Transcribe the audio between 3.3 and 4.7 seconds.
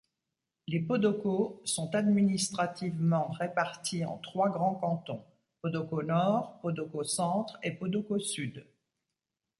répartis en trois